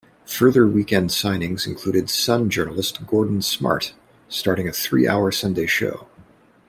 Further 0.25 0.65
weekend 0.67 1.11
signings 1.11 1.67
included 1.67 2.09
"Sun" 2.09 2.49
journalist 2.49 3.05
Gordon 3.05 3.43
Smart 3.43 3.93
starting 4.29 4.67
a 4.67 4.71
three-hour 4.73 5.31
Sunday 5.31 5.67
show. 5.67 6.07